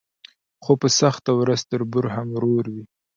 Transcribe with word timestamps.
خو 0.63 0.73
په 0.81 0.87
سخته 0.99 1.31
ورځ 1.39 1.61
تربور 1.71 2.05
هم 2.15 2.27
ورور 2.35 2.65
وي. 2.73 2.83